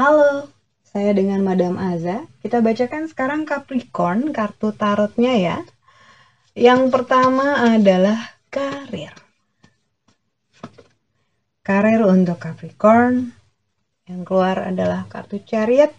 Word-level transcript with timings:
Halo, 0.00 0.46
saya 0.86 1.10
dengan 1.10 1.42
Madam 1.42 1.74
Aza. 1.74 2.24
Kita 2.40 2.62
bacakan 2.62 3.10
sekarang 3.10 3.42
Capricorn, 3.44 4.30
kartu 4.30 4.70
tarotnya 4.70 5.34
ya. 5.34 5.58
Yang 6.54 6.94
pertama 6.94 7.66
adalah 7.66 8.38
karir. 8.48 9.10
Karir 11.66 12.06
untuk 12.06 12.38
Capricorn. 12.38 13.34
Yang 14.06 14.20
keluar 14.22 14.70
adalah 14.70 15.10
kartu 15.10 15.42
Chariot. 15.42 15.92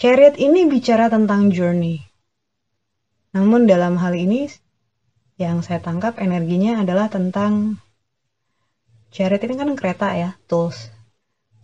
Chariot 0.00 0.40
ini 0.40 0.64
bicara 0.64 1.12
tentang 1.12 1.52
journey. 1.52 2.05
Namun 3.36 3.68
dalam 3.68 4.00
hal 4.00 4.16
ini 4.16 4.48
yang 5.36 5.60
saya 5.60 5.84
tangkap 5.84 6.16
energinya 6.16 6.80
adalah 6.80 7.12
tentang 7.12 7.76
Chariot 9.12 9.44
ini 9.44 9.54
kan 9.60 9.70
kereta 9.76 10.08
ya, 10.16 10.40
tools. 10.48 10.88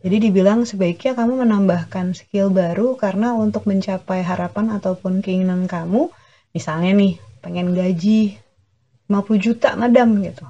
Jadi 0.04 0.28
dibilang 0.28 0.64
sebaiknya 0.68 1.16
kamu 1.16 1.44
menambahkan 1.44 2.16
skill 2.16 2.52
baru 2.52 2.96
karena 2.96 3.32
untuk 3.36 3.68
mencapai 3.68 4.20
harapan 4.20 4.72
ataupun 4.72 5.20
keinginan 5.20 5.64
kamu, 5.64 6.08
misalnya 6.56 6.92
nih, 6.96 7.20
pengen 7.44 7.76
gaji 7.76 8.36
50 9.08 9.40
juta 9.40 9.76
madam 9.76 10.20
gitu. 10.24 10.48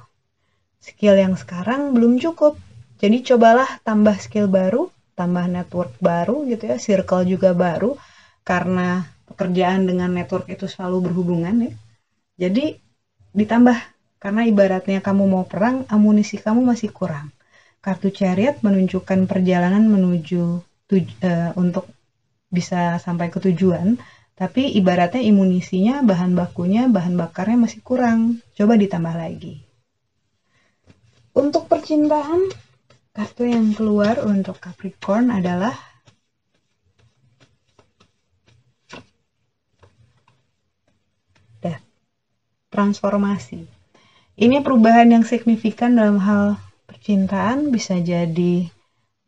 Skill 0.78 1.18
yang 1.18 1.34
sekarang 1.34 1.90
belum 1.90 2.22
cukup. 2.22 2.58
Jadi 3.02 3.22
cobalah 3.34 3.82
tambah 3.82 4.14
skill 4.22 4.46
baru, 4.46 4.86
tambah 5.18 5.46
network 5.50 5.98
baru 5.98 6.46
gitu 6.50 6.70
ya, 6.70 6.78
circle 6.78 7.26
juga 7.26 7.50
baru 7.50 7.98
karena 8.46 9.10
pekerjaan 9.32 9.88
dengan 9.88 10.12
network 10.12 10.46
itu 10.52 10.68
selalu 10.68 11.10
berhubungan 11.10 11.56
ya. 11.66 11.72
Jadi 12.46 12.76
ditambah 13.32 13.78
karena 14.22 14.46
ibaratnya 14.46 15.02
kamu 15.02 15.24
mau 15.26 15.44
perang, 15.48 15.82
amunisi 15.90 16.38
kamu 16.38 16.62
masih 16.62 16.94
kurang. 16.94 17.34
Kartu 17.82 18.14
chariot 18.14 18.62
menunjukkan 18.62 19.26
perjalanan 19.26 19.82
menuju 19.90 20.62
tuj 20.86 21.04
uh, 21.26 21.50
untuk 21.58 21.90
bisa 22.46 23.02
sampai 23.02 23.32
ke 23.32 23.42
tujuan, 23.42 23.98
tapi 24.38 24.70
ibaratnya 24.78 25.24
imunisinya, 25.24 26.06
bahan 26.06 26.38
bakunya, 26.38 26.86
bahan 26.86 27.18
bakarnya 27.18 27.66
masih 27.66 27.82
kurang. 27.82 28.38
Coba 28.54 28.78
ditambah 28.78 29.14
lagi. 29.18 29.58
Untuk 31.32 31.66
percintaan, 31.66 32.52
kartu 33.10 33.48
yang 33.48 33.72
keluar 33.72 34.20
untuk 34.22 34.60
Capricorn 34.60 35.32
adalah 35.32 35.72
transformasi. 42.72 43.68
Ini 44.40 44.64
perubahan 44.64 45.12
yang 45.12 45.28
signifikan 45.28 45.92
dalam 45.92 46.16
hal 46.24 46.56
percintaan 46.88 47.68
bisa 47.68 48.00
jadi 48.00 48.66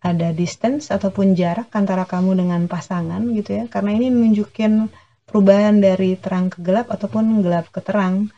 ada 0.01 0.33
distance 0.33 0.89
ataupun 0.89 1.37
jarak 1.37 1.69
antara 1.77 2.09
kamu 2.09 2.41
dengan 2.41 2.65
pasangan 2.65 3.21
gitu 3.37 3.61
ya. 3.61 3.65
Karena 3.69 3.93
ini 3.93 4.09
menunjukin 4.09 4.89
perubahan 5.29 5.85
dari 5.85 6.17
terang 6.17 6.49
ke 6.49 6.65
gelap 6.65 6.89
ataupun 6.89 7.45
gelap 7.45 7.69
ke 7.69 7.85
terang. 7.85 8.33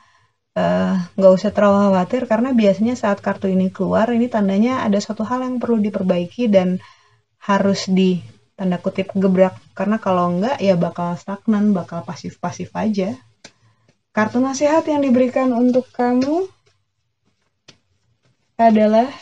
Eh, 0.56 0.94
nggak 1.20 1.32
uh, 1.32 1.36
usah 1.36 1.52
terlalu 1.52 1.92
khawatir 1.92 2.24
karena 2.24 2.56
biasanya 2.56 2.96
saat 2.96 3.20
kartu 3.20 3.44
ini 3.44 3.68
keluar 3.68 4.08
ini 4.08 4.24
tandanya 4.24 4.80
ada 4.88 4.96
suatu 4.96 5.20
hal 5.20 5.44
yang 5.44 5.60
perlu 5.60 5.84
diperbaiki 5.84 6.48
dan 6.48 6.80
harus 7.44 7.84
di 7.92 8.24
tanda 8.56 8.80
kutip 8.80 9.12
gebrak 9.12 9.52
karena 9.76 10.00
kalau 10.00 10.32
enggak 10.32 10.56
ya 10.64 10.72
bakal 10.80 11.12
stagnan 11.20 11.76
bakal 11.76 12.00
pasif-pasif 12.08 12.72
aja 12.72 13.12
kartu 14.16 14.40
nasihat 14.40 14.80
yang 14.88 15.04
diberikan 15.04 15.52
untuk 15.52 15.92
kamu 15.92 16.48
adalah 18.56 19.12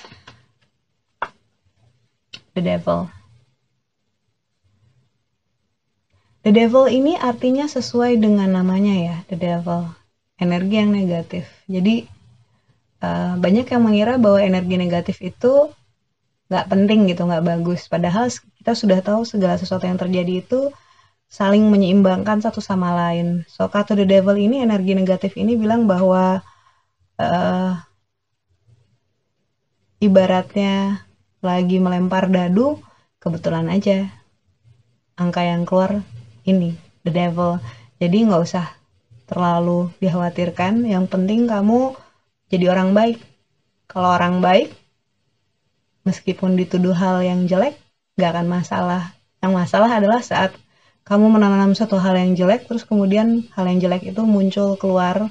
the 2.54 2.62
devil. 2.62 3.10
The 6.46 6.54
devil 6.54 6.86
ini 6.86 7.19
artinya 7.19 7.66
sesuai 7.66 8.22
dengan 8.22 8.54
namanya 8.54 8.94
ya, 8.94 9.16
the 9.26 9.34
devil. 9.34 9.91
Energi 10.38 10.78
yang 10.78 10.94
negatif. 10.94 11.50
Jadi 11.66 12.06
uh, 13.02 13.34
banyak 13.34 13.66
yang 13.66 13.82
mengira 13.82 14.14
bahwa 14.14 14.38
energi 14.38 14.78
negatif 14.78 15.19
itu 15.26 15.74
nggak 16.46 16.70
penting 16.70 17.10
gitu, 17.10 17.26
nggak 17.26 17.42
bagus. 17.42 17.90
Padahal 17.90 18.30
kita 18.30 18.78
sudah 18.78 19.02
tahu 19.02 19.26
segala 19.26 19.58
sesuatu 19.58 19.90
yang 19.90 19.98
terjadi 19.98 20.38
itu 20.38 20.70
saling 21.34 21.66
menyeimbangkan 21.66 22.38
satu 22.38 22.62
sama 22.62 22.94
lain. 22.94 23.42
So 23.50 23.66
kata 23.66 23.98
the 23.98 24.06
devil 24.06 24.38
ini 24.38 24.62
energi 24.62 24.94
negatif 24.94 25.34
ini 25.34 25.58
bilang 25.58 25.90
bahwa 25.90 26.46
uh, 27.18 27.74
ibaratnya 29.98 31.02
lagi 31.42 31.82
melempar 31.82 32.30
dadu, 32.30 32.78
kebetulan 33.18 33.66
aja 33.66 34.06
angka 35.18 35.42
yang 35.42 35.66
keluar 35.66 36.06
ini, 36.46 36.78
the 37.02 37.10
devil. 37.10 37.58
Jadi 37.98 38.30
nggak 38.30 38.42
usah 38.46 38.70
terlalu 39.26 39.90
dikhawatirkan, 39.98 40.86
yang 40.86 41.10
penting 41.10 41.50
kamu 41.50 41.98
jadi 42.46 42.70
orang 42.70 42.94
baik. 42.94 43.18
Kalau 43.90 44.14
orang 44.14 44.38
baik, 44.38 44.70
meskipun 46.06 46.54
dituduh 46.54 46.94
hal 46.94 47.26
yang 47.26 47.50
jelek, 47.50 47.74
nggak 48.14 48.30
akan 48.38 48.46
masalah. 48.46 49.02
Yang 49.42 49.52
masalah 49.52 49.90
adalah 49.98 50.22
saat 50.22 50.54
kamu 51.04 51.37
menanam 51.37 51.76
satu 51.76 52.00
hal 52.00 52.16
yang 52.16 52.32
jelek, 52.32 52.65
terus 52.65 52.88
kemudian 52.88 53.44
hal 53.53 53.69
yang 53.69 53.76
jelek 53.76 54.09
itu 54.09 54.25
muncul 54.25 54.81
keluar, 54.81 55.28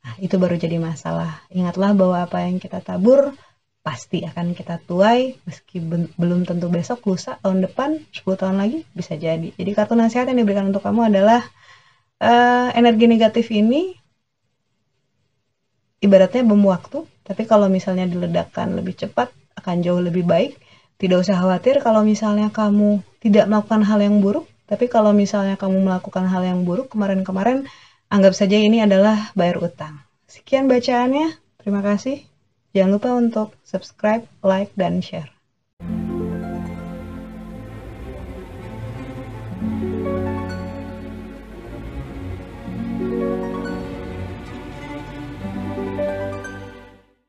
nah, 0.00 0.14
itu 0.16 0.40
baru 0.40 0.56
jadi 0.56 0.80
masalah. 0.80 1.44
Ingatlah 1.52 1.92
bahwa 1.92 2.24
apa 2.24 2.48
yang 2.48 2.56
kita 2.56 2.80
tabur, 2.80 3.36
pasti 3.84 4.24
akan 4.24 4.56
kita 4.56 4.80
tuai. 4.84 5.36
Meski 5.44 5.80
belum 6.16 6.48
tentu 6.48 6.72
besok 6.72 7.04
lusa 7.04 7.36
tahun 7.44 7.64
depan 7.68 8.00
10 8.12 8.40
tahun 8.40 8.56
lagi 8.60 8.88
bisa 8.96 9.16
jadi. 9.16 9.52
Jadi 9.52 9.70
kartu 9.76 9.92
nasihat 9.92 10.28
yang 10.32 10.40
diberikan 10.40 10.72
untuk 10.72 10.84
kamu 10.84 11.12
adalah 11.12 11.44
uh, 12.20 12.72
energi 12.72 13.04
negatif 13.04 13.52
ini 13.52 13.92
ibaratnya 16.00 16.48
bom 16.48 16.64
waktu. 16.64 17.04
Tapi 17.24 17.44
kalau 17.44 17.68
misalnya 17.68 18.08
diledakkan 18.08 18.72
lebih 18.72 18.96
cepat 18.96 19.32
akan 19.60 19.84
jauh 19.84 20.00
lebih 20.00 20.24
baik. 20.24 20.56
Tidak 21.00 21.16
usah 21.16 21.40
khawatir 21.40 21.80
kalau 21.80 22.04
misalnya 22.04 22.52
kamu 22.52 23.00
tidak 23.24 23.48
melakukan 23.48 23.80
hal 23.88 24.04
yang 24.04 24.20
buruk 24.20 24.44
tapi 24.70 24.86
kalau 24.86 25.10
misalnya 25.10 25.58
kamu 25.58 25.82
melakukan 25.82 26.30
hal 26.30 26.46
yang 26.46 26.62
buruk 26.62 26.94
kemarin-kemarin 26.94 27.66
anggap 28.06 28.38
saja 28.38 28.54
ini 28.54 28.86
adalah 28.86 29.34
bayar 29.34 29.58
utang. 29.58 29.98
Sekian 30.30 30.70
bacaannya. 30.70 31.34
Terima 31.58 31.82
kasih. 31.82 32.22
Jangan 32.70 32.90
lupa 32.94 33.10
untuk 33.18 33.48
subscribe, 33.66 34.22
like, 34.46 34.70
dan 34.78 35.02
share. 35.02 35.39